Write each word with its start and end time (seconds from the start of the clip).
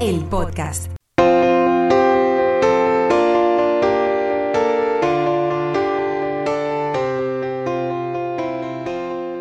el 0.00 0.24
podcast. 0.30 0.86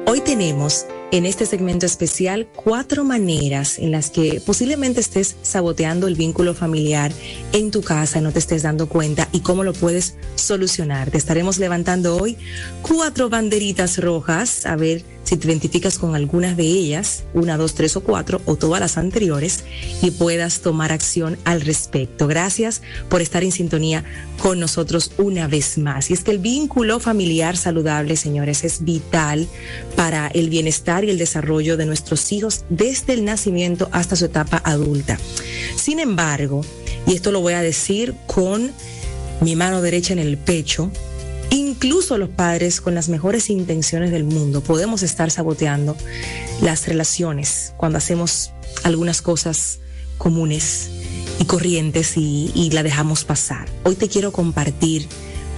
Hoy 0.08 0.22
tenemos 0.22 0.88
en 1.12 1.28
este 1.28 1.46
segmento 1.46 1.86
especial 1.86 2.48
cuatro 2.56 3.04
maneras 3.04 3.78
en 3.78 3.92
las 3.92 4.10
que 4.10 4.42
posiblemente 4.44 5.02
estés 5.02 5.36
saboteando 5.44 6.08
el 6.08 6.16
vínculo 6.16 6.56
familiar 6.56 7.12
en 7.54 7.70
tu 7.70 7.84
casa 7.84 8.22
no 8.22 8.32
te 8.32 8.40
estés 8.40 8.64
dando 8.64 8.90
cuenta 8.90 9.30
y 9.32 9.42
cómo 9.42 9.64
lo 9.64 9.74
puedes 9.74 10.16
solucionar. 10.34 11.12
Te 11.12 11.20
estaremos 11.20 11.60
levantando 11.60 12.18
hoy 12.18 12.38
cuatro 12.82 13.30
banderitas 13.30 14.00
rojas 14.00 14.66
a 14.66 14.76
ver 14.76 15.04
si 15.28 15.36
te 15.36 15.48
identificas 15.48 16.00
con 16.00 16.16
algunas 16.16 16.56
de 16.56 16.64
ellas, 16.64 17.26
una, 17.34 17.58
dos, 17.58 17.74
tres 17.74 17.98
o 17.98 18.02
cuatro, 18.02 18.42
o 18.46 18.56
todas 18.56 18.80
las 18.80 18.98
anteriores, 18.98 19.66
y 20.02 20.12
puedas 20.12 20.62
tomar 20.62 20.94
acción 20.94 21.38
al 21.44 21.60
respecto. 21.60 22.28
Gracias 22.28 22.82
por 23.10 23.22
estar 23.22 23.44
en 23.44 23.52
sintonía 23.52 24.06
con 24.42 24.58
nosotros 24.58 25.12
una 25.18 25.50
vez 25.50 25.78
más. 25.78 26.10
Y 26.12 26.14
es 26.14 26.24
que 26.24 26.32
el 26.32 26.40
vínculo 26.40 27.02
familiar 27.02 27.58
saludable, 27.58 28.16
señores, 28.16 28.64
es 28.64 28.86
vital 28.86 29.50
para 29.98 30.28
el 30.28 30.50
bienestar 30.50 31.04
y 31.04 31.10
el 31.10 31.18
desarrollo 31.18 31.76
de 31.76 31.86
nuestros 31.86 32.32
hijos 32.32 32.64
desde 32.70 33.12
el 33.12 33.26
nacimiento 33.26 33.90
hasta 33.92 34.16
su 34.16 34.24
etapa 34.24 34.62
adulta. 34.64 35.20
Sin 35.76 36.00
embargo, 36.00 36.62
y 37.06 37.16
esto 37.16 37.34
lo 37.34 37.42
voy 37.42 37.54
a 37.54 37.62
decir 37.62 38.16
con 38.28 38.72
mi 39.42 39.58
mano 39.58 39.82
derecha 39.82 40.14
en 40.14 40.20
el 40.20 40.38
pecho, 40.38 40.90
Incluso 41.78 42.18
los 42.18 42.30
padres 42.30 42.82
con 42.82 42.96
las 42.96 43.08
mejores 43.08 43.52
intenciones 43.52 44.10
del 44.10 44.24
mundo 44.24 44.62
podemos 44.62 45.04
estar 45.04 45.30
saboteando 45.30 45.96
las 46.60 46.88
relaciones 46.88 47.76
cuando 47.78 48.00
hacemos 48.00 48.52
algunas 48.84 49.22
cosas 49.22 49.78
comunes 50.18 50.90
y 51.40 51.46
corrientes 51.46 52.18
y, 52.18 52.52
y 52.56 52.72
la 52.72 52.82
dejamos 52.82 53.26
pasar. 53.26 53.70
Hoy 53.84 53.94
te 53.94 54.10
quiero 54.10 54.32
compartir 54.32 55.08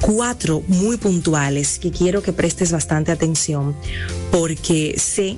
cuatro 0.01 0.61
muy 0.67 0.97
puntuales 0.97 1.79
que 1.79 1.89
quiero 1.89 2.21
que 2.21 2.33
prestes 2.33 2.73
bastante 2.73 3.13
atención 3.13 3.73
porque 4.29 4.95
sé 4.97 5.37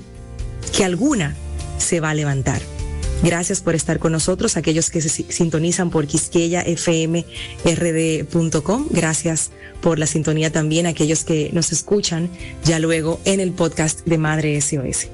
que 0.75 0.83
alguna 0.83 1.35
se 1.77 1.99
va 1.99 2.09
a 2.09 2.15
levantar. 2.15 2.59
Gracias 3.23 3.61
por 3.61 3.75
estar 3.75 3.99
con 3.99 4.11
nosotros, 4.11 4.57
aquellos 4.57 4.89
que 4.89 4.99
se 5.01 5.09
sintonizan 5.09 5.91
por 5.91 6.07
quisqueyafmrd.com. 6.07 8.87
Gracias 8.89 9.51
por 9.81 9.99
la 9.99 10.07
sintonía 10.07 10.51
también, 10.51 10.87
aquellos 10.87 11.23
que 11.23 11.51
nos 11.53 11.71
escuchan 11.71 12.29
ya 12.63 12.79
luego 12.79 13.21
en 13.25 13.39
el 13.39 13.51
podcast 13.51 14.03
de 14.05 14.17
Madre 14.17 14.59
SOS. 14.59 15.09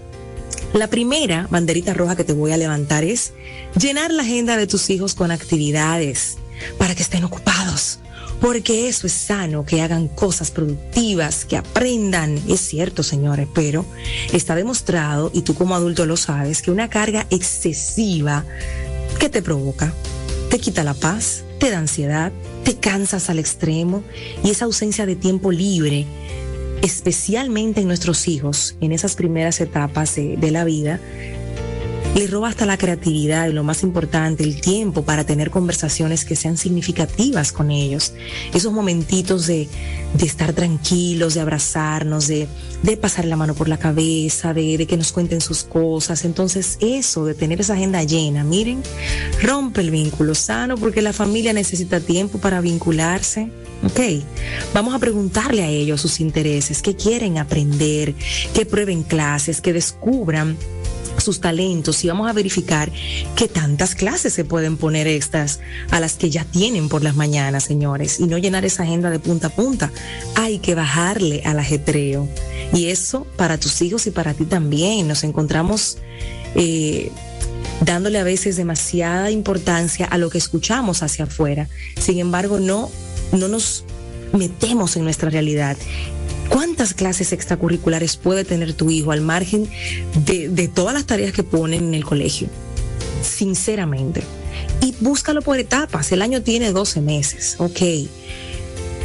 La 0.74 0.88
primera 0.88 1.48
banderita 1.50 1.94
roja 1.94 2.16
que 2.16 2.24
te 2.24 2.34
voy 2.34 2.52
a 2.52 2.58
levantar 2.58 3.04
es 3.04 3.34
llenar 3.80 4.12
la 4.12 4.24
agenda 4.24 4.58
de 4.58 4.68
tus 4.68 4.90
hijos 4.90 5.16
con 5.16 5.32
actividades 5.32 6.38
para 6.78 6.96
que 6.96 7.04
estén 7.04 7.24
ocupados 7.24 8.00
porque 8.42 8.88
eso 8.88 9.08
es 9.08 9.14
sano, 9.14 9.66
que 9.66 9.82
hagan 9.82 10.08
cosas 10.08 10.52
productivas, 10.52 11.46
que 11.46 11.58
aprendan. 11.58 12.40
Es 12.48 12.62
cierto, 12.62 13.04
señores, 13.04 13.48
pero 13.54 13.86
está 14.32 14.56
demostrado, 14.56 15.32
y 15.34 15.42
tú 15.42 15.56
como 15.56 15.76
adulto 15.76 16.06
lo 16.06 16.18
sabes, 16.18 16.62
que 16.62 16.72
una 16.72 16.90
carga 16.90 17.26
excesiva, 17.30 18.46
¿qué 19.20 19.30
te 19.30 19.42
provoca? 19.42 19.94
Te 20.50 20.60
quita 20.60 20.84
la 20.84 20.94
paz, 20.94 21.44
te 21.60 21.72
da 21.72 21.80
ansiedad, 21.80 22.32
te 22.64 22.76
cansas 22.76 23.30
al 23.30 23.40
extremo 23.40 24.04
y 24.44 24.52
esa 24.52 24.66
ausencia 24.66 25.06
de 25.06 25.16
tiempo 25.16 25.52
libre, 25.52 26.06
especialmente 26.82 27.82
en 27.82 27.88
nuestros 27.88 28.28
hijos, 28.28 28.76
en 28.82 28.92
esas 28.92 29.16
primeras 29.16 29.60
etapas 29.62 30.16
de, 30.16 30.38
de 30.38 30.52
la 30.52 30.64
vida, 30.64 31.00
le 32.18 32.26
roba 32.26 32.50
hasta 32.50 32.66
la 32.66 32.78
creatividad 32.78 33.48
y 33.48 33.54
lo 33.54 33.64
más 33.64 33.84
importante, 33.84 34.44
el 34.44 34.60
tiempo 34.60 35.04
para 35.04 35.24
tener 35.24 35.52
conversaciones 35.52 36.26
que 36.26 36.36
sean 36.36 36.58
significativas 36.58 37.52
con 37.52 37.70
ellos. 37.70 38.14
Esos 38.54 38.74
momentitos 38.74 39.46
de, 39.46 39.68
estar 40.20 40.54
tranquilos, 40.54 41.36
de 41.36 41.42
abrazarnos, 41.42 42.28
de, 42.28 42.48
de 42.82 42.98
pasar 42.98 43.26
la 43.26 43.36
mano 43.36 43.54
por 43.54 43.70
la 43.70 43.78
cabeza, 43.78 44.54
de, 44.54 44.80
de 44.80 44.88
que 44.88 44.98
nos 44.98 45.12
cuenten 45.12 45.42
sus 45.42 45.64
cosas. 45.64 46.26
Entonces 46.26 46.78
eso, 46.82 47.24
de 47.24 47.36
tener 47.36 47.62
esa 47.62 47.74
agenda 47.74 48.02
llena, 48.02 48.44
miren, 48.44 48.82
rompe 49.44 49.82
el 49.82 49.92
vínculo 49.92 50.34
sano 50.34 50.76
porque 50.76 51.04
la 51.04 51.14
familia 51.14 51.54
necesita 51.54 52.00
tiempo 52.00 52.40
para 52.40 52.62
vincularse. 52.62 53.52
Ok, 53.84 54.00
vamos 54.74 54.96
a 54.96 55.00
preguntarle 55.00 55.62
a 55.62 55.70
ellos 55.70 56.02
sus 56.02 56.20
intereses, 56.20 56.82
qué 56.82 56.96
quieren 56.96 57.38
aprender, 57.38 58.16
que 58.56 58.66
prueben 58.66 59.04
clases, 59.04 59.62
que 59.62 59.72
descubran 59.72 60.58
sus 61.28 61.42
talentos 61.42 62.06
y 62.06 62.08
vamos 62.08 62.30
a 62.30 62.32
verificar 62.32 62.90
qué 63.36 63.50
tantas 63.50 63.96
clases 63.96 64.32
se 64.32 64.46
pueden 64.46 64.78
poner 64.78 65.08
estas 65.08 65.60
a 65.92 66.00
las 66.00 66.14
que 66.14 66.30
ya 66.30 66.46
tienen 66.46 66.88
por 66.88 67.04
las 67.04 67.18
mañanas, 67.18 67.66
señores, 67.66 68.22
y 68.22 68.28
no 68.28 68.38
llenar 68.38 68.64
esa 68.64 68.84
agenda 68.84 69.10
de 69.10 69.20
punta 69.20 69.48
a 69.48 69.50
punta. 69.50 69.92
Hay 70.36 70.60
que 70.60 70.74
bajarle 70.74 71.42
al 71.44 71.60
ajetreo. 71.60 72.30
Y 72.74 72.86
eso 72.86 73.28
para 73.36 73.58
tus 73.58 73.82
hijos 73.82 74.08
y 74.08 74.12
para 74.12 74.34
ti 74.34 74.46
también. 74.46 75.06
Nos 75.06 75.26
encontramos 75.26 75.98
eh, 76.56 77.12
dándole 77.82 78.20
a 78.20 78.24
veces 78.24 78.56
demasiada 78.56 79.30
importancia 79.30 80.06
a 80.06 80.18
lo 80.18 80.30
que 80.30 80.38
escuchamos 80.38 81.04
hacia 81.04 81.26
afuera. 81.26 81.68
Sin 82.00 82.20
embargo, 82.20 82.58
no, 82.58 82.90
no 83.34 83.50
nos 83.50 83.84
metemos 84.32 84.96
en 84.96 85.04
nuestra 85.04 85.30
realidad 85.30 85.76
¿Cuántas 86.50 86.94
clases 86.94 87.34
extracurriculares 87.34 88.18
puede 88.18 88.46
tener 88.46 88.74
tu 88.74 88.90
hijo 88.90 89.12
al 89.12 89.22
margen 89.22 89.70
de, 90.26 90.72
todas 90.74 90.94
las 90.94 91.06
tareas 91.06 91.34
que 91.34 91.44
ponen 91.44 91.86
en 91.86 91.94
el 91.94 92.06
colegio? 92.06 92.48
Sinceramente. 93.22 94.24
Y 94.82 94.94
búscalo 95.00 95.42
por 95.42 95.60
etapas. 95.60 96.12
El 96.12 96.22
año 96.22 96.42
tiene 96.42 96.72
12 96.72 97.02
meses. 97.02 97.56
Ok. 97.60 97.82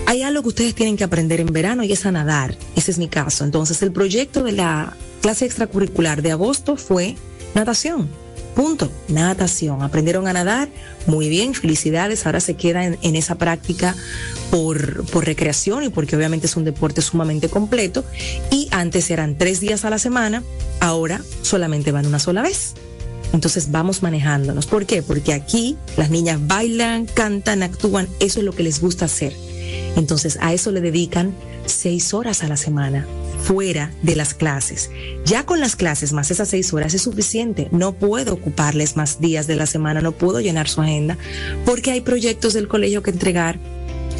Hay 0.06 0.22
algo 0.22 0.42
que 0.42 0.48
ustedes 0.48 0.74
tienen 0.74 0.96
que 0.96 1.04
aprender 1.04 1.40
en 1.40 1.46
verano 1.46 1.84
y 1.84 1.92
es 1.92 2.04
a 2.06 2.12
nadar. 2.12 2.56
Ese 2.76 2.90
es 2.90 2.98
mi 2.98 3.08
caso. 3.08 3.44
Entonces, 3.44 3.82
el 3.82 3.92
proyecto 3.92 4.42
de 4.42 4.52
la 4.52 4.96
clase 5.20 5.46
extracurricular 5.46 6.22
de 6.22 6.32
agosto 6.32 6.76
fue 6.76 7.16
natación 7.54 8.21
Punto. 8.54 8.90
Natación. 9.08 9.82
Aprendieron 9.82 10.26
a 10.28 10.32
nadar. 10.32 10.68
Muy 11.06 11.28
bien, 11.28 11.54
felicidades. 11.54 12.26
Ahora 12.26 12.40
se 12.40 12.54
quedan 12.54 12.98
en, 13.02 13.16
esa 13.16 13.36
práctica 13.36 13.94
por, 14.50 15.04
por 15.06 15.24
recreación 15.24 15.84
y 15.84 15.88
porque 15.88 16.16
obviamente 16.16 16.46
es 16.46 16.56
un 16.56 16.64
deporte 16.64 17.02
sumamente 17.02 17.48
completo. 17.48 18.04
Y 18.50 18.68
antes 18.70 19.10
eran 19.10 19.36
tres 19.36 19.60
días 19.60 19.84
a 19.84 19.90
la 19.90 19.98
semana, 19.98 20.42
ahora 20.80 21.20
solamente 21.42 21.92
van 21.92 22.06
una 22.06 22.18
sola 22.18 22.42
vez. 22.42 22.74
Entonces 23.32 23.70
vamos 23.70 24.02
manejándonos. 24.02 24.66
¿Por 24.66 24.84
qué? 24.84 25.02
Porque 25.02 25.32
aquí 25.32 25.78
las 25.96 26.10
niñas 26.10 26.38
bailan, 26.46 27.06
cantan, 27.06 27.62
actúan. 27.62 28.06
Eso 28.20 28.40
es 28.40 28.44
lo 28.44 28.52
que 28.52 28.62
les 28.62 28.80
gusta 28.80 29.06
hacer. 29.06 29.32
Entonces 29.96 30.38
a 30.40 30.52
eso 30.52 30.70
le 30.70 30.80
dedican 30.80 31.34
seis 31.64 32.12
horas 32.12 32.42
a 32.42 32.48
la 32.48 32.56
semana 32.56 33.06
fuera 33.42 33.92
de 34.02 34.16
las 34.16 34.34
clases. 34.34 34.90
Ya 35.24 35.44
con 35.44 35.60
las 35.60 35.76
clases 35.76 36.12
más 36.12 36.30
esas 36.30 36.48
seis 36.48 36.72
horas 36.72 36.94
es 36.94 37.02
suficiente. 37.02 37.68
No 37.72 37.92
puedo 37.92 38.34
ocuparles 38.34 38.96
más 38.96 39.20
días 39.20 39.46
de 39.46 39.56
la 39.56 39.66
semana, 39.66 40.00
no 40.00 40.12
puedo 40.12 40.40
llenar 40.40 40.68
su 40.68 40.80
agenda 40.80 41.18
porque 41.64 41.90
hay 41.90 42.00
proyectos 42.00 42.52
del 42.52 42.68
colegio 42.68 43.02
que 43.02 43.10
entregar. 43.10 43.58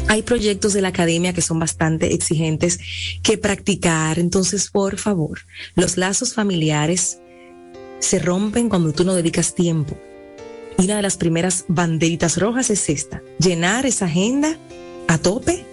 Hay 0.09 0.21
proyectos 0.21 0.73
de 0.73 0.81
la 0.81 0.89
academia 0.89 1.33
que 1.33 1.41
son 1.41 1.59
bastante 1.59 2.13
exigentes 2.13 2.79
que 3.21 3.37
practicar. 3.37 4.19
Entonces, 4.19 4.69
por 4.69 4.97
favor, 4.97 5.39
los 5.75 5.97
lazos 5.97 6.33
familiares 6.33 7.19
se 7.99 8.19
rompen 8.19 8.67
cuando 8.67 8.91
tú 8.91 9.05
no 9.05 9.15
dedicas 9.15 9.55
tiempo. 9.55 9.97
Y 10.77 10.85
una 10.85 10.97
de 10.97 11.01
las 11.01 11.17
primeras 11.17 11.65
banderitas 11.67 12.37
rojas 12.37 12.69
es 12.69 12.89
esta, 12.89 13.21
llenar 13.39 13.85
esa 13.85 14.05
agenda 14.05 14.57
a 15.07 15.17
tope 15.17 15.65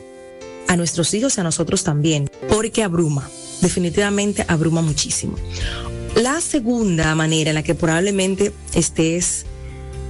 a 0.69 0.77
nuestros 0.77 1.13
hijos 1.15 1.37
y 1.37 1.41
a 1.41 1.45
nosotros 1.45 1.83
también, 1.83 2.31
porque 2.49 2.85
abruma, 2.85 3.29
definitivamente 3.61 4.45
abruma 4.49 4.83
muchísimo. 4.83 5.37
La 6.17 6.41
segunda 6.41 7.15
manera 7.15 7.51
en 7.51 7.55
la 7.55 7.63
que 7.63 7.75
probablemente 7.75 8.53
estés, 8.75 9.47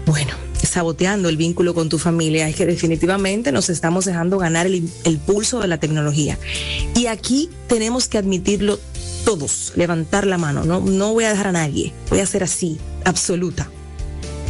bueno, 0.06 0.32
saboteando 0.62 1.28
el 1.28 1.36
vínculo 1.36 1.74
con 1.74 1.88
tu 1.88 1.98
familia 1.98 2.48
es 2.48 2.56
que 2.56 2.66
definitivamente 2.66 3.52
nos 3.52 3.68
estamos 3.68 4.04
dejando 4.04 4.38
ganar 4.38 4.66
el, 4.66 5.18
pulso 5.26 5.60
de 5.60 5.68
la 5.68 5.78
tecnología. 5.78 6.38
Y 6.94 7.06
aquí 7.06 7.50
tenemos 7.66 8.08
que 8.08 8.18
admitirlo 8.18 8.78
todos, 9.24 9.72
levantar 9.76 10.26
la 10.26 10.38
mano, 10.38 10.64
no, 10.64 10.80
no 10.80 11.12
voy 11.12 11.24
a 11.24 11.30
dejar 11.30 11.48
a 11.48 11.52
nadie, 11.52 11.92
voy 12.08 12.20
a 12.20 12.24
hacer 12.24 12.42
así. 12.42 12.78
absoluta 13.04 13.70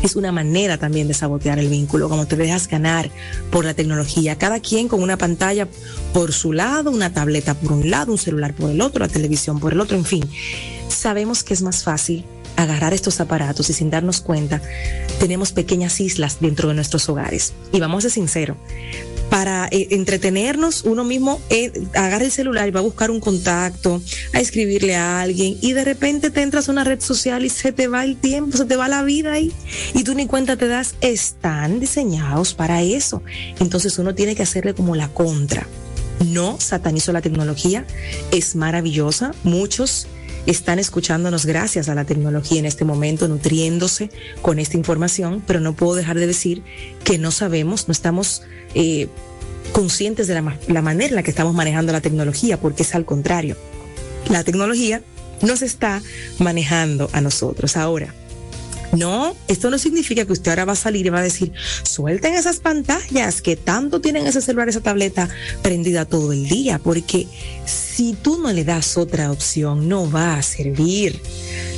es 0.02 0.16
una 0.16 0.32
manera 0.32 0.78
también 0.78 1.08
de 1.08 1.14
sabotear 1.14 1.58
el 1.58 1.68
vínculo, 1.68 2.08
como 2.08 2.26
te 2.26 2.36
dejas 2.36 2.68
ganar 2.68 3.10
por 3.50 3.64
la 3.64 3.74
tecnología. 3.74 4.36
Cada 4.36 4.60
quien 4.60 4.88
con 4.88 5.02
una 5.02 5.16
pantalla 5.16 5.68
por 6.12 6.32
su 6.32 6.52
lado, 6.52 6.90
una 6.90 7.12
tableta 7.12 7.54
por 7.54 7.72
un 7.72 7.90
lado, 7.90 8.12
un 8.12 8.18
celular 8.18 8.54
por 8.54 8.70
el 8.70 8.80
otro, 8.80 9.00
la 9.00 9.08
televisión 9.08 9.60
por 9.60 9.72
el 9.72 9.80
otro, 9.80 9.96
en 9.96 10.04
fin. 10.04 10.24
Sabemos 10.88 11.44
que 11.44 11.54
es 11.54 11.62
más 11.62 11.84
fácil 11.84 12.24
agarrar 12.56 12.92
estos 12.92 13.20
aparatos 13.20 13.70
y 13.70 13.72
sin 13.72 13.90
darnos 13.90 14.20
cuenta, 14.20 14.60
tenemos 15.18 15.52
pequeñas 15.52 16.00
islas 16.00 16.38
dentro 16.40 16.68
de 16.68 16.74
nuestros 16.74 17.08
hogares. 17.08 17.52
Y 17.72 17.80
vamos 17.80 17.98
a 17.98 18.02
ser 18.02 18.12
sinceros, 18.12 18.56
para 19.30 19.68
eh, 19.70 19.88
entretenernos, 19.92 20.82
uno 20.84 21.04
mismo 21.04 21.40
eh, 21.48 21.72
agarra 21.94 22.24
el 22.24 22.32
celular 22.32 22.68
y 22.68 22.72
va 22.72 22.80
a 22.80 22.82
buscar 22.82 23.10
un 23.10 23.20
contacto, 23.20 24.02
a 24.34 24.40
escribirle 24.40 24.96
a 24.96 25.20
alguien 25.20 25.56
y 25.60 25.72
de 25.72 25.84
repente 25.84 26.30
te 26.30 26.42
entras 26.42 26.68
a 26.68 26.72
una 26.72 26.84
red 26.84 27.00
social 27.00 27.44
y 27.44 27.48
se 27.48 27.72
te 27.72 27.86
va 27.86 28.04
el 28.04 28.16
tiempo, 28.16 28.56
se 28.56 28.64
te 28.64 28.76
va 28.76 28.88
la 28.88 29.02
vida 29.04 29.32
ahí 29.32 29.52
y 29.94 30.04
tú 30.04 30.14
ni 30.14 30.26
cuenta 30.26 30.56
te 30.56 30.66
das, 30.66 30.96
están 31.00 31.80
diseñados 31.80 32.54
para 32.54 32.82
eso. 32.82 33.22
Entonces 33.60 33.98
uno 33.98 34.14
tiene 34.14 34.34
que 34.34 34.42
hacerle 34.42 34.74
como 34.74 34.96
la 34.96 35.08
contra. 35.08 35.66
No 36.26 36.60
satanizo 36.60 37.12
la 37.12 37.22
tecnología, 37.22 37.86
es 38.30 38.54
maravillosa. 38.54 39.32
Muchos 39.42 40.06
están 40.50 40.78
escuchándonos 40.78 41.46
gracias 41.46 41.88
a 41.88 41.94
la 41.94 42.04
tecnología 42.04 42.58
en 42.58 42.66
este 42.66 42.84
momento, 42.84 43.28
nutriéndose 43.28 44.10
con 44.42 44.58
esta 44.58 44.76
información, 44.76 45.42
pero 45.46 45.60
no 45.60 45.74
puedo 45.74 45.94
dejar 45.94 46.18
de 46.18 46.26
decir 46.26 46.62
que 47.04 47.18
no 47.18 47.30
sabemos, 47.30 47.88
no 47.88 47.92
estamos 47.92 48.42
eh, 48.74 49.08
conscientes 49.72 50.26
de 50.26 50.34
la, 50.34 50.56
la 50.68 50.82
manera 50.82 51.08
en 51.08 51.14
la 51.14 51.22
que 51.22 51.30
estamos 51.30 51.54
manejando 51.54 51.92
la 51.92 52.00
tecnología, 52.00 52.58
porque 52.58 52.82
es 52.82 52.94
al 52.94 53.04
contrario. 53.04 53.56
La 54.28 54.44
tecnología 54.44 55.02
nos 55.42 55.62
está 55.62 56.02
manejando 56.38 57.08
a 57.12 57.20
nosotros. 57.20 57.76
Ahora, 57.76 58.14
no, 58.92 59.36
esto 59.46 59.70
no 59.70 59.78
significa 59.78 60.24
que 60.24 60.32
usted 60.32 60.50
ahora 60.50 60.64
va 60.64 60.72
a 60.72 60.76
salir 60.76 61.06
y 61.06 61.10
va 61.10 61.20
a 61.20 61.22
decir, 61.22 61.52
suelten 61.82 62.34
esas 62.34 62.58
pantallas 62.58 63.40
que 63.40 63.56
tanto 63.56 64.00
tienen 64.00 64.26
ese 64.26 64.40
celular, 64.40 64.68
esa 64.68 64.80
tableta 64.80 65.28
prendida 65.62 66.04
todo 66.04 66.32
el 66.32 66.48
día, 66.48 66.80
porque 66.82 67.26
si 67.66 68.14
tú 68.14 68.38
no 68.38 68.52
le 68.52 68.64
das 68.64 68.96
otra 68.96 69.30
opción, 69.30 69.88
no 69.88 70.10
va 70.10 70.36
a 70.36 70.42
servir. 70.42 71.20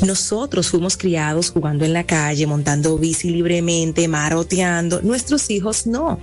Nosotros 0.06 0.68
fuimos 0.68 0.96
criados 0.96 1.50
jugando 1.50 1.84
en 1.84 1.92
la 1.92 2.04
calle, 2.04 2.46
montando 2.46 2.96
bici 2.96 3.30
libremente, 3.30 4.08
maroteando. 4.08 5.02
Nuestros 5.02 5.50
hijos 5.50 5.86
no. 5.86 6.18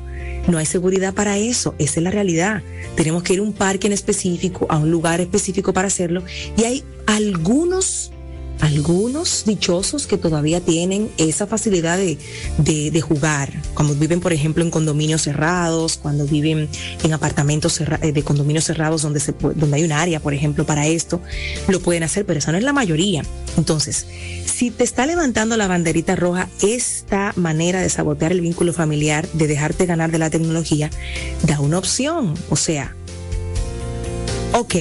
No 0.47 0.57
hay 0.57 0.65
seguridad 0.65 1.13
para 1.13 1.37
eso, 1.37 1.75
esa 1.77 1.99
es 1.99 2.03
la 2.03 2.11
realidad. 2.11 2.63
Tenemos 2.95 3.23
que 3.23 3.33
ir 3.33 3.39
a 3.39 3.43
un 3.43 3.53
parque 3.53 3.87
en 3.87 3.93
específico, 3.93 4.65
a 4.69 4.77
un 4.77 4.89
lugar 4.89 5.21
específico 5.21 5.73
para 5.73 5.87
hacerlo. 5.87 6.23
Y 6.57 6.63
hay 6.63 6.83
algunos 7.05 8.11
algunos 8.59 9.45
dichosos 9.45 10.05
que 10.05 10.17
todavía 10.17 10.59
tienen 10.61 11.09
esa 11.17 11.47
facilidad 11.47 11.97
de, 11.97 12.17
de, 12.57 13.01
jugar, 13.01 13.53
cuando 13.73 13.95
viven, 13.95 14.19
por 14.19 14.33
ejemplo, 14.33 14.63
en 14.63 14.69
condominios 14.69 15.21
cerrados, 15.21 15.97
cuando 15.97 16.25
viven 16.25 16.67
en 17.03 17.13
apartamentos 17.13 17.79
eh, 17.81 18.11
de 18.11 18.23
condominios 18.23 18.65
cerrados 18.65 19.01
donde, 19.01 19.21
donde 19.55 19.77
hay 19.77 19.83
un 19.83 19.91
área, 19.91 20.19
por 20.19 20.33
ejemplo, 20.33 20.65
para 20.65 20.87
esto, 20.87 21.21
lo 21.67 21.79
pueden 21.79 22.03
hacer, 22.03 22.25
pero 22.25 22.39
esa 22.39 22.51
no 22.51 22.57
es 22.57 22.63
la 22.63 22.73
mayoría. 22.73 23.23
Entonces, 23.57 24.05
si 24.45 24.71
te 24.71 24.83
está 24.83 25.05
levantando 25.05 25.55
la 25.55 25.67
banderita 25.67 26.15
roja 26.15 26.49
esta 26.61 27.33
manera 27.35 27.81
de 27.81 27.89
sabotear 27.89 28.31
el 28.31 28.41
vínculo 28.41 28.73
familiar, 28.73 29.27
de 29.33 29.47
dejarte 29.47 29.85
ganar 29.85 30.11
de 30.11 30.19
la 30.19 30.29
tecnología, 30.29 30.89
da 31.43 31.59
una 31.59 31.77
opción. 31.77 32.33
O 32.49 32.55
sea, 32.55 32.93
ok, 34.53 34.75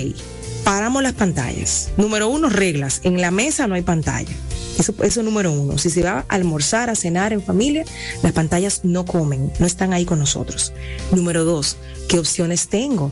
paramos 0.68 1.02
las 1.02 1.14
pantallas. 1.14 1.88
Número 1.96 2.28
uno, 2.28 2.50
reglas. 2.50 3.00
En 3.02 3.22
la 3.22 3.30
mesa 3.30 3.66
no 3.66 3.74
hay 3.74 3.80
pantalla. 3.80 4.34
Eso, 4.78 4.94
eso 5.02 5.22
número 5.22 5.50
uno. 5.50 5.78
Si 5.78 5.88
se 5.88 6.02
va 6.02 6.26
a 6.28 6.34
almorzar, 6.34 6.90
a 6.90 6.94
cenar 6.94 7.32
en 7.32 7.42
familia, 7.42 7.86
las 8.22 8.32
pantallas 8.32 8.80
no 8.82 9.06
comen, 9.06 9.50
no 9.58 9.64
están 9.64 9.94
ahí 9.94 10.04
con 10.04 10.18
nosotros. 10.18 10.74
Número 11.10 11.46
dos, 11.46 11.78
¿qué 12.06 12.18
opciones 12.18 12.68
tengo? 12.68 13.10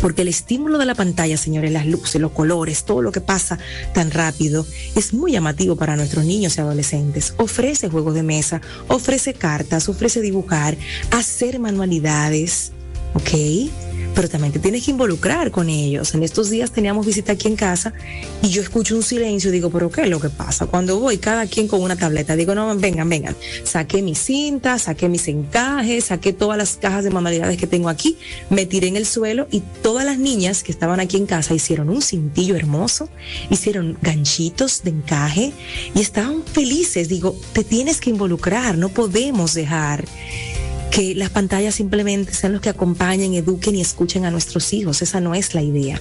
Porque 0.00 0.22
el 0.22 0.28
estímulo 0.28 0.78
de 0.78 0.86
la 0.86 0.94
pantalla, 0.94 1.36
señores, 1.36 1.70
las 1.70 1.84
luces, 1.84 2.18
los 2.18 2.32
colores, 2.32 2.84
todo 2.84 3.02
lo 3.02 3.12
que 3.12 3.20
pasa 3.20 3.58
tan 3.92 4.10
rápido, 4.10 4.64
es 4.96 5.12
muy 5.12 5.32
llamativo 5.32 5.76
para 5.76 5.96
nuestros 5.96 6.24
niños 6.24 6.56
y 6.56 6.62
adolescentes. 6.62 7.34
Ofrece 7.36 7.90
juegos 7.90 8.14
de 8.14 8.22
mesa, 8.22 8.62
ofrece 8.88 9.34
cartas, 9.34 9.90
ofrece 9.90 10.22
dibujar, 10.22 10.78
hacer 11.10 11.58
manualidades, 11.58 12.72
¿ok? 13.12 13.68
Pero 14.14 14.28
también 14.28 14.52
te 14.52 14.58
tienes 14.58 14.84
que 14.84 14.90
involucrar 14.90 15.50
con 15.50 15.68
ellos. 15.68 16.14
En 16.14 16.22
estos 16.22 16.50
días 16.50 16.72
teníamos 16.72 17.06
visita 17.06 17.32
aquí 17.32 17.48
en 17.48 17.56
casa 17.56 17.92
y 18.42 18.48
yo 18.48 18.62
escucho 18.62 18.96
un 18.96 19.02
silencio 19.02 19.50
digo, 19.50 19.70
pero 19.70 19.90
¿qué 19.90 20.02
es 20.02 20.08
lo 20.08 20.20
que 20.20 20.30
pasa? 20.30 20.66
Cuando 20.66 20.98
voy 20.98 21.18
cada 21.18 21.46
quien 21.46 21.68
con 21.68 21.82
una 21.82 21.96
tableta, 21.96 22.36
digo, 22.36 22.54
no, 22.54 22.74
vengan, 22.76 23.08
vengan, 23.08 23.36
saqué 23.64 24.02
mi 24.02 24.14
cinta, 24.14 24.78
saqué 24.78 25.08
mis 25.08 25.28
encajes, 25.28 26.06
saqué 26.06 26.32
todas 26.32 26.58
las 26.58 26.76
cajas 26.76 27.04
de 27.04 27.10
manualidades 27.10 27.56
que 27.56 27.66
tengo 27.66 27.88
aquí, 27.88 28.16
me 28.48 28.66
tiré 28.66 28.88
en 28.88 28.96
el 28.96 29.06
suelo 29.06 29.46
y 29.50 29.62
todas 29.82 30.04
las 30.04 30.18
niñas 30.18 30.62
que 30.62 30.72
estaban 30.72 31.00
aquí 31.00 31.16
en 31.16 31.26
casa 31.26 31.54
hicieron 31.54 31.88
un 31.90 32.02
cintillo 32.02 32.56
hermoso, 32.56 33.08
hicieron 33.50 33.98
ganchitos 34.02 34.82
de 34.82 34.90
encaje 34.90 35.52
y 35.94 36.00
estaban 36.00 36.42
felices. 36.42 37.08
Digo, 37.08 37.36
te 37.52 37.64
tienes 37.64 38.00
que 38.00 38.10
involucrar, 38.10 38.76
no 38.76 38.88
podemos 38.88 39.54
dejar 39.54 40.04
que 40.90 41.14
las 41.14 41.30
pantallas 41.30 41.74
simplemente 41.74 42.34
sean 42.34 42.52
los 42.52 42.60
que 42.60 42.68
acompañen, 42.68 43.34
eduquen 43.34 43.76
y 43.76 43.80
escuchen 43.80 44.24
a 44.24 44.30
nuestros 44.30 44.72
hijos. 44.72 45.02
Esa 45.02 45.20
no 45.20 45.34
es 45.34 45.54
la 45.54 45.62
idea. 45.62 46.00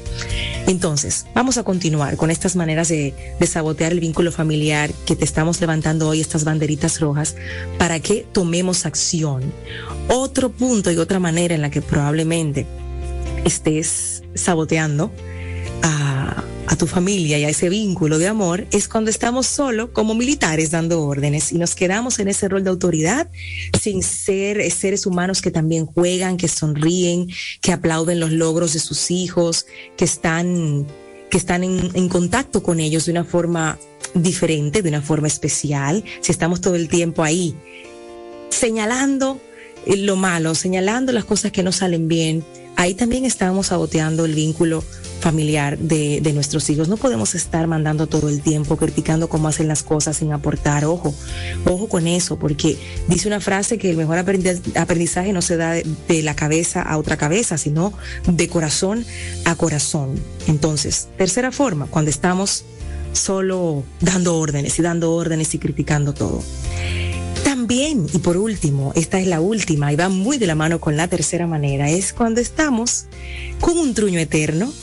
Entonces, 0.67 1.25
vamos 1.33 1.57
a 1.57 1.63
continuar 1.63 2.17
con 2.17 2.31
estas 2.31 2.55
maneras 2.55 2.89
de, 2.89 3.13
sabotear 3.45 3.91
el 3.91 3.99
vínculo 3.99 4.31
familiar 4.31 4.91
que 5.05 5.15
te 5.15 5.25
estamos 5.25 5.61
levantando 5.61 6.07
hoy, 6.07 6.21
estas 6.21 6.43
banderitas 6.43 6.99
rojas, 6.99 7.35
para 7.77 7.99
que 7.99 8.25
tomemos 8.31 8.85
acción. 8.85 9.53
Otro 10.07 10.51
punto 10.51 10.91
y 10.91 10.97
otra 10.97 11.19
manera 11.19 11.55
en 11.55 11.61
la 11.61 11.71
que 11.71 11.81
probablemente 11.81 12.65
estés 13.45 14.23
saboteando 14.33 15.11
a 15.81 16.18
a 16.69 16.75
tu 16.75 16.85
familia 16.85 17.39
y 17.39 17.45
a 17.45 17.49
ese 17.49 17.67
vínculo 17.67 18.19
de 18.19 18.27
amor 18.27 18.67
es 18.71 18.87
cuando 18.87 19.09
estamos 19.09 19.47
solo 19.47 19.91
como 19.91 20.13
militares 20.13 20.69
dando 20.69 21.01
órdenes 21.01 21.51
y 21.51 21.57
nos 21.57 21.73
quedamos 21.73 22.19
en 22.19 22.27
ese 22.27 22.47
rol 22.47 22.63
de 22.63 22.69
autoridad 22.69 23.27
sin 23.81 24.03
ser 24.03 24.69
seres 24.69 25.07
humanos 25.07 25.41
que 25.41 25.49
también 25.49 25.87
juegan, 25.87 26.37
que 26.37 26.47
sonríen, 26.47 27.27
que 27.61 27.71
aplauden 27.71 28.19
los 28.19 28.31
logros 28.31 28.73
de 28.73 28.79
sus 28.79 29.09
hijos, 29.09 29.65
que 29.97 30.05
están, 30.05 30.85
que 31.31 31.37
están 31.37 31.63
en, 31.63 31.89
en 31.95 32.07
contacto 32.07 32.61
con 32.61 32.79
ellos 32.79 33.07
de 33.07 33.13
una 33.13 33.23
forma 33.23 33.79
diferente, 34.13 34.83
de 34.83 34.89
una 34.89 35.01
forma 35.01 35.27
especial. 35.27 36.03
Si 36.21 36.31
estamos 36.31 36.61
todo 36.61 36.75
el 36.75 36.87
tiempo 36.87 37.23
ahí 37.23 37.55
señalando 38.49 39.41
lo 39.87 40.15
malo, 40.15 40.53
señalando 40.53 41.13
las 41.13 41.25
cosas 41.25 41.51
que 41.51 41.63
no 41.63 41.71
salen 41.71 42.07
bien, 42.07 42.43
ahí 42.79 42.93
también 42.93 43.25
estamos 43.25 43.67
saboteando 43.67 44.23
el 44.23 44.33
vínculo 44.33 44.85
familiar 45.19 45.77
de, 45.77 46.21
de, 46.21 46.31
nuestros 46.31 46.69
hijos. 46.69 46.87
No 46.87 46.95
podemos 46.95 47.35
estar 47.35 47.67
mandando 47.67 48.07
todo 48.07 48.29
el 48.29 48.41
tiempo, 48.41 48.77
criticando 48.77 49.27
cómo 49.27 49.49
hacen 49.49 49.67
las 49.67 49.83
cosas 49.83 50.15
sin 50.15 50.31
aportar. 50.31 50.85
Ojo, 50.85 51.13
ojo 51.65 51.89
con 51.89 52.07
eso, 52.07 52.39
porque 52.39 52.77
dice 53.09 53.27
una 53.27 53.41
frase 53.41 53.77
que 53.77 53.89
el 53.89 53.97
mejor 53.97 54.17
aprendizaje 54.17 55.33
no 55.33 55.41
se 55.41 55.57
da 55.57 55.73
de 55.73 56.23
la 56.23 56.37
cabeza 56.37 56.81
a 56.81 56.97
otra 56.97 57.17
cabeza, 57.17 57.57
sino 57.57 57.91
de 58.25 58.47
corazón 58.47 59.05
a 59.43 59.55
corazón. 59.55 60.17
Entonces, 60.47 61.09
tercera 61.17 61.51
forma, 61.51 61.87
cuando 61.87 62.09
estamos 62.09 62.63
solo 63.11 63.83
dando 63.99 64.37
órdenes 64.37 64.79
y 64.79 64.81
dando 64.81 65.11
órdenes 65.13 65.53
y 65.53 65.59
criticando 65.59 66.13
todo. 66.13 66.41
También, 67.69 68.07
y 68.11 68.17
por 68.17 68.35
último, 68.35 68.93
esta 68.95 69.19
es 69.19 69.27
la 69.27 69.41
última 69.41 69.93
y 69.93 69.95
va 69.95 70.09
muy 70.09 70.39
de 70.39 70.47
la 70.47 70.55
mano 70.55 70.81
con 70.81 70.97
la 70.97 71.07
tercera 71.07 71.45
manera, 71.45 71.87
es 71.87 72.13
cuando 72.13 72.41
estamos 72.41 73.05
con 73.61 73.77
un 73.77 73.93
truño 73.93 74.19
eterno, 74.19 74.73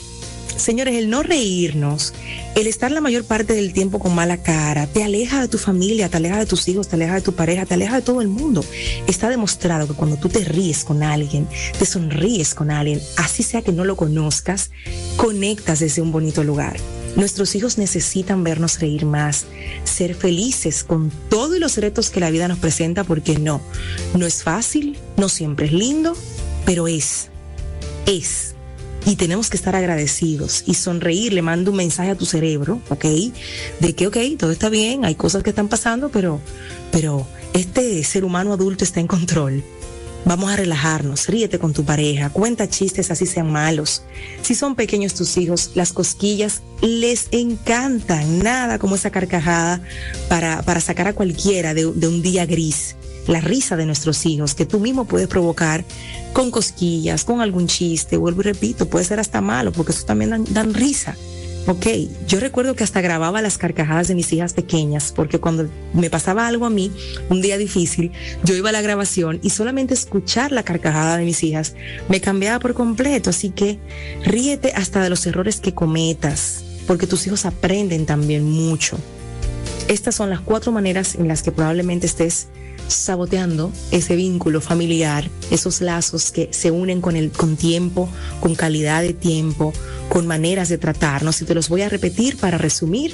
Señores, 0.55 0.95
el 0.95 1.09
no 1.11 1.21
reírnos, 1.21 2.13
el 2.55 2.65
estar 2.65 2.89
la 2.89 2.99
mayor 3.01 3.25
parte 3.25 3.53
del 3.53 3.73
tiempo 3.73 3.99
con 3.99 4.15
mala 4.15 4.41
cara, 4.41 4.87
te 4.87 5.03
aleja 5.03 5.41
de 5.41 5.49
tu 5.49 5.59
familia, 5.59 6.09
te 6.09 6.17
aleja 6.17 6.39
de 6.39 6.47
tus 6.47 6.67
hijos, 6.67 6.87
te 6.87 6.95
aleja 6.95 7.15
de 7.15 7.21
tu 7.21 7.33
pareja, 7.33 7.65
te 7.67 7.75
aleja 7.75 7.97
de 7.97 8.01
todo 8.01 8.21
el 8.21 8.27
mundo. 8.27 8.65
Está 9.05 9.29
demostrado 9.29 9.87
que 9.87 9.93
cuando 9.93 10.15
tú 10.15 10.29
te 10.29 10.43
ríes 10.43 10.83
con 10.83 11.03
alguien, 11.03 11.47
te 11.77 11.85
sonríes 11.85 12.55
con 12.55 12.71
alguien, 12.71 12.99
así 13.17 13.43
sea 13.43 13.61
que 13.61 13.71
no 13.71 13.83
lo 13.83 13.95
conozcas, 13.97 14.71
conectas 15.17 15.79
desde 15.79 16.01
un 16.01 16.11
bonito 16.11 16.43
lugar. 16.43 16.77
Nuestros 17.15 17.55
hijos 17.55 17.77
necesitan 17.77 18.43
vernos 18.43 18.79
reír 18.79 19.05
más, 19.05 19.45
ser 19.83 20.13
felices 20.13 20.83
con 20.83 21.11
todos 21.29 21.59
los 21.59 21.77
retos 21.77 22.09
que 22.09 22.19
la 22.19 22.29
vida 22.29 22.47
nos 22.47 22.59
presenta, 22.59 23.03
porque 23.03 23.37
no, 23.37 23.61
no 24.15 24.25
es 24.25 24.43
fácil, 24.43 24.97
no 25.17 25.29
siempre 25.29 25.67
es 25.67 25.73
lindo, 25.73 26.15
pero 26.65 26.87
es, 26.87 27.29
es 28.05 28.55
y 29.07 29.15
tenemos 29.15 29.49
que 29.49 29.55
estar 29.55 29.73
agradecidos 29.73 30.63
y 30.65 30.73
sonreír, 30.73 31.31
le 31.31 31.41
mando 31.41 31.71
un 31.71 31.77
mensaje 31.77 32.09
a 32.09 32.15
tu 32.15 32.25
cerebro, 32.25 32.81
¿ok? 32.89 33.05
De 33.79 33.95
que, 33.95 34.07
ok, 34.07 34.17
todo 34.37 34.51
está 34.51 34.67
bien, 34.67 35.05
hay 35.05 35.15
cosas 35.15 35.43
que 35.43 35.51
están 35.51 35.69
pasando, 35.69 36.09
pero, 36.09 36.41
pero 36.91 37.25
este 37.53 38.03
ser 38.03 38.25
humano 38.25 38.51
adulto 38.51 38.83
está 38.83 38.99
en 38.99 39.07
control. 39.07 39.63
Vamos 40.25 40.51
a 40.51 40.57
relajarnos, 40.57 41.27
ríete 41.27 41.57
con 41.57 41.73
tu 41.73 41.85
pareja, 41.85 42.29
cuenta 42.29 42.67
chistes 42.69 43.11
así 43.11 43.25
sean 43.25 43.51
malos. 43.51 44.03
Si 44.41 44.55
son 44.55 44.75
pequeños 44.75 45.13
tus 45.13 45.37
hijos, 45.37 45.71
las 45.75 45.93
cosquillas 45.93 46.61
les 46.81 47.27
encantan, 47.31 48.39
nada 48.39 48.77
como 48.77 48.95
esa 48.95 49.09
carcajada 49.09 49.81
para, 50.27 50.61
para 50.63 50.81
sacar 50.81 51.07
a 51.07 51.13
cualquiera 51.13 51.73
de, 51.73 51.85
un 51.85 52.21
día 52.21 52.45
gris. 52.45 52.95
La 53.27 53.41
risa 53.41 53.75
de 53.75 53.85
nuestros 53.85 54.25
hijos 54.25 54.55
que 54.55 54.65
tú 54.65 54.79
mismo 54.79 55.05
puedes 55.05 55.27
provocar 55.27 55.83
con 56.33 56.51
cosquillas, 56.51 57.25
con 57.25 57.41
algún 57.41 57.67
chiste, 57.67 58.15
vuelvo 58.15 58.41
y 58.41 58.45
repito, 58.45 58.87
puede 58.89 59.05
ser 59.05 59.19
hasta 59.19 59.41
malo 59.41 59.71
porque 59.71 59.91
eso 59.91 60.05
también 60.05 60.45
dan 60.49 60.73
risa. 60.73 61.15
Ok, 61.69 61.85
yo 62.27 62.39
recuerdo 62.39 62.77
que 62.77 62.85
hasta 62.85 63.01
grababa 63.01 63.41
las 63.41 63.57
carcajadas 63.57 64.07
de 64.07 64.15
mis 64.15 64.31
hijas 64.31 64.53
pequeñas, 64.53 65.11
porque 65.13 65.39
cuando 65.39 65.69
me 65.93 66.09
pasaba 66.09 66.47
algo 66.47 66.65
a 66.65 66.69
mí, 66.69 66.93
un 67.29 67.41
día 67.41 67.57
difícil, 67.57 68.13
yo 68.45 68.55
iba 68.55 68.69
a 68.69 68.71
la 68.71 68.81
grabación 68.81 69.41
y 69.43 69.49
solamente 69.49 69.93
escuchar 69.93 70.53
la 70.53 70.63
carcajada 70.63 71.17
de 71.17 71.25
mis 71.25 71.43
hijas 71.43 71.75
me 72.07 72.21
cambiaba 72.21 72.59
por 72.59 72.73
completo. 72.73 73.31
Así 73.31 73.49
que 73.49 73.79
ríete 74.23 74.71
hasta 74.75 75.03
de 75.03 75.09
los 75.09 75.27
errores 75.27 75.59
que 75.59 75.73
cometas, 75.73 76.63
porque 76.87 77.05
tus 77.05 77.27
hijos 77.27 77.45
aprenden 77.45 78.05
también 78.05 78.45
mucho. 78.45 78.97
Estas 79.89 80.15
son 80.15 80.29
las 80.29 80.39
cuatro 80.39 80.71
maneras 80.71 81.15
en 81.15 81.27
las 81.27 81.43
que 81.43 81.51
probablemente 81.51 82.07
estés 82.07 82.47
saboteando 82.87 83.71
ese 83.91 84.15
vínculo 84.15 84.61
familiar, 84.61 85.29
esos 85.51 85.81
lazos 85.81 86.31
que 86.31 86.49
se 86.51 86.71
unen 86.71 87.01
con 87.01 87.15
el 87.15 87.31
con 87.31 87.57
tiempo, 87.57 88.09
con 88.39 88.55
calidad 88.55 89.01
de 89.01 89.13
tiempo, 89.13 89.73
con 90.09 90.27
maneras 90.27 90.69
de 90.69 90.77
tratarnos. 90.77 91.41
Y 91.41 91.45
te 91.45 91.55
los 91.55 91.69
voy 91.69 91.81
a 91.81 91.89
repetir 91.89 92.37
para 92.37 92.57
resumir 92.57 93.13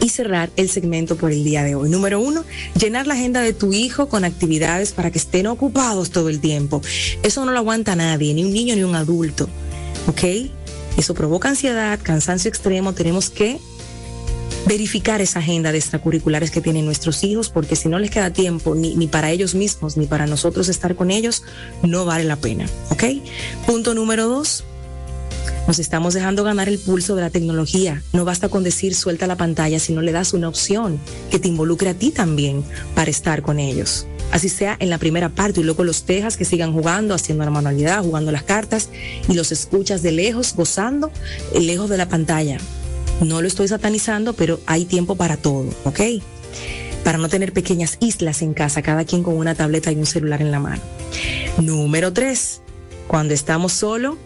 y 0.00 0.08
cerrar 0.08 0.50
el 0.56 0.68
segmento 0.68 1.16
por 1.16 1.30
el 1.30 1.44
día 1.44 1.62
de 1.62 1.74
hoy. 1.74 1.88
Número 1.88 2.20
uno, 2.20 2.44
llenar 2.78 3.06
la 3.06 3.14
agenda 3.14 3.40
de 3.40 3.52
tu 3.52 3.72
hijo 3.72 4.08
con 4.08 4.24
actividades 4.24 4.92
para 4.92 5.10
que 5.10 5.18
estén 5.18 5.46
ocupados 5.46 6.10
todo 6.10 6.28
el 6.28 6.40
tiempo. 6.40 6.82
Eso 7.22 7.44
no 7.44 7.52
lo 7.52 7.58
aguanta 7.58 7.94
nadie, 7.94 8.34
ni 8.34 8.44
un 8.44 8.52
niño 8.52 8.74
ni 8.74 8.82
un 8.82 8.96
adulto. 8.96 9.48
¿Ok? 10.08 10.50
Eso 10.96 11.14
provoca 11.14 11.48
ansiedad, 11.48 11.98
cansancio 12.02 12.48
extremo. 12.48 12.92
Tenemos 12.92 13.30
que 13.30 13.58
verificar 14.66 15.20
esa 15.20 15.40
agenda 15.40 15.72
de 15.72 15.78
extracurriculares 15.78 16.50
que 16.50 16.60
tienen 16.60 16.84
nuestros 16.84 17.24
hijos, 17.24 17.50
porque 17.50 17.76
si 17.76 17.88
no 17.88 17.98
les 17.98 18.10
queda 18.10 18.30
tiempo 18.30 18.74
ni, 18.74 18.94
ni, 18.94 19.06
para 19.06 19.30
ellos 19.30 19.54
mismos 19.54 19.96
ni 19.96 20.06
para 20.06 20.26
nosotros 20.26 20.68
estar 20.68 20.94
con 20.94 21.10
ellos, 21.10 21.42
no 21.82 22.04
vale 22.04 22.24
la 22.24 22.36
pena. 22.36 22.66
¿Ok? 22.90 23.04
Punto 23.66 23.94
número 23.94 24.28
dos. 24.28 24.64
Nos 25.66 25.78
estamos 25.78 26.14
dejando 26.14 26.42
ganar 26.42 26.68
el 26.68 26.78
pulso 26.78 27.14
de 27.14 27.22
la 27.22 27.30
tecnología. 27.30 28.02
No 28.12 28.24
basta 28.24 28.48
con 28.48 28.64
decir 28.64 28.94
suelta 28.94 29.26
la 29.26 29.36
pantalla 29.36 29.78
si 29.78 29.92
no 29.92 30.02
le 30.02 30.12
das 30.12 30.32
una 30.32 30.48
opción 30.48 30.98
que 31.30 31.38
te 31.38 31.48
involucre 31.48 31.90
a 31.90 31.94
ti 31.94 32.10
también 32.10 32.64
para 32.94 33.10
estar 33.10 33.42
con 33.42 33.58
ellos. 33.60 34.06
Así 34.32 34.48
sea 34.48 34.76
en 34.80 34.90
la 34.90 34.98
primera 34.98 35.28
parte 35.28 35.60
y 35.60 35.62
luego 35.62 35.84
los 35.84 36.06
dejas 36.06 36.36
que 36.36 36.44
sigan 36.44 36.72
jugando, 36.72 37.14
haciendo 37.14 37.44
la 37.44 37.50
manualidad, 37.50 38.02
jugando 38.02 38.32
las 38.32 38.42
cartas 38.42 38.88
y 39.28 39.34
los 39.34 39.52
escuchas 39.52 40.02
de 40.02 40.10
lejos, 40.10 40.54
gozando, 40.56 41.12
lejos 41.54 41.88
de 41.90 41.98
la 41.98 42.08
pantalla. 42.08 42.58
No 43.20 43.40
lo 43.40 43.48
estoy 43.48 43.68
satanizando, 43.68 44.32
pero 44.32 44.60
hay 44.66 44.84
tiempo 44.84 45.16
para 45.16 45.36
todo, 45.36 45.68
¿ok? 45.84 46.00
Para 47.04 47.18
no 47.18 47.28
tener 47.28 47.52
pequeñas 47.52 47.98
islas 48.00 48.42
en 48.42 48.54
casa, 48.54 48.82
cada 48.82 49.04
quien 49.04 49.22
con 49.22 49.36
una 49.36 49.54
tableta 49.54 49.92
y 49.92 49.96
un 49.96 50.06
celular 50.06 50.40
en 50.40 50.50
la 50.50 50.60
mano. 50.60 50.82
Número 51.58 52.12
tres, 52.12 52.62
cuando 53.06 53.34
estamos 53.34 53.72
solo, 53.72 54.16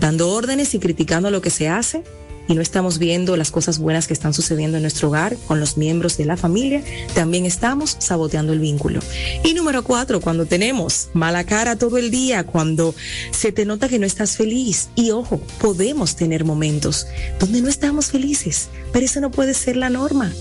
dando 0.00 0.30
órdenes 0.30 0.74
y 0.74 0.78
criticando 0.78 1.30
lo 1.30 1.40
que 1.40 1.50
se 1.50 1.68
hace 1.68 2.02
y 2.48 2.54
no 2.54 2.60
estamos 2.60 2.98
viendo 2.98 3.36
las 3.36 3.50
cosas 3.50 3.78
buenas 3.78 4.06
que 4.06 4.12
están 4.12 4.34
sucediendo 4.34 4.76
en 4.76 4.82
nuestro 4.82 5.08
hogar 5.08 5.36
con 5.46 5.60
los 5.60 5.76
miembros 5.76 6.16
de 6.16 6.24
la 6.24 6.36
familia, 6.36 6.82
también 7.14 7.46
estamos 7.46 7.96
saboteando 7.98 8.52
el 8.52 8.60
vínculo. 8.60 9.00
Y 9.44 9.54
número 9.54 9.82
cuatro, 9.84 10.20
cuando 10.20 10.46
tenemos 10.46 11.08
mala 11.12 11.44
cara 11.44 11.76
todo 11.76 11.98
el 11.98 12.10
día, 12.10 12.44
cuando 12.44 12.94
se 13.30 13.52
te 13.52 13.64
nota 13.64 13.88
que 13.88 13.98
no 13.98 14.06
estás 14.06 14.36
feliz. 14.36 14.88
Y 14.94 15.10
ojo, 15.10 15.40
podemos 15.60 16.16
tener 16.16 16.44
momentos 16.44 17.06
donde 17.38 17.62
no 17.62 17.68
estamos 17.68 18.06
felices, 18.06 18.68
pero 18.92 19.04
eso 19.04 19.20
no 19.20 19.30
puede 19.30 19.54
ser 19.54 19.76
la 19.76 19.90
norma, 19.90 20.32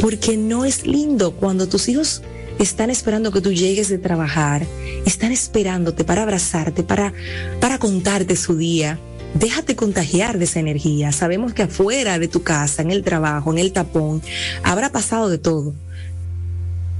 porque 0.00 0.36
no 0.36 0.64
es 0.64 0.86
lindo 0.86 1.32
cuando 1.32 1.68
tus 1.68 1.88
hijos 1.88 2.22
están 2.58 2.90
esperando 2.90 3.30
que 3.30 3.40
tú 3.40 3.52
llegues 3.52 3.88
de 3.88 3.98
trabajar, 3.98 4.66
están 5.06 5.32
esperándote 5.32 6.04
para 6.04 6.22
abrazarte, 6.22 6.82
para, 6.82 7.12
para 7.60 7.78
contarte 7.78 8.36
su 8.36 8.56
día. 8.56 8.98
Déjate 9.34 9.76
contagiar 9.76 10.38
de 10.38 10.44
esa 10.44 10.60
energía. 10.60 11.12
Sabemos 11.12 11.52
que 11.52 11.62
afuera 11.62 12.18
de 12.18 12.28
tu 12.28 12.42
casa, 12.42 12.82
en 12.82 12.90
el 12.90 13.04
trabajo, 13.04 13.52
en 13.52 13.58
el 13.58 13.72
tapón, 13.72 14.22
habrá 14.62 14.90
pasado 14.90 15.28
de 15.28 15.38
todo. 15.38 15.74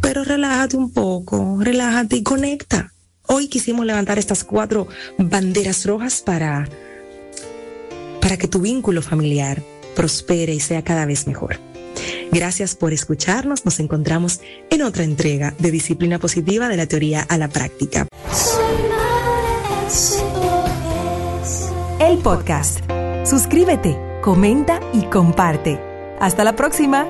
Pero 0.00 0.25
relájate 0.25 0.76
un 0.76 0.92
poco, 0.92 1.58
relájate 1.61 2.16
y 2.16 2.23
conecta. 2.23 2.92
Hoy 3.26 3.49
quisimos 3.49 3.85
levantar 3.85 4.18
estas 4.18 4.44
cuatro 4.44 4.88
banderas 5.18 5.85
rojas 5.85 6.23
para, 6.23 6.68
para 8.20 8.37
que 8.37 8.49
tu 8.49 8.61
vínculo 8.61 9.02
familiar 9.02 9.62
prospere 9.94 10.54
y 10.54 10.61
sea 10.61 10.82
cada 10.82 11.04
vez 11.06 11.26
mejor. 11.26 11.58
Gracias 12.30 12.75
por 12.75 12.92
escucharnos. 12.92 13.64
Nos 13.64 13.80
encontramos 13.80 14.40
en 14.70 14.82
otra 14.82 15.04
entrega 15.04 15.54
de 15.58 15.70
Disciplina 15.70 16.18
Positiva 16.18 16.68
de 16.68 16.76
la 16.76 16.87
Teoría 16.87 17.23
a 17.23 17.37
la 17.37 17.49
Práctica. 17.49 18.06
El 22.09 22.17
podcast. 22.21 22.81
Suscríbete, 23.27 23.95
comenta 24.23 24.81
y 24.95 25.03
comparte. 25.11 25.79
Hasta 26.19 26.43
la 26.43 26.57
próxima. 26.57 27.05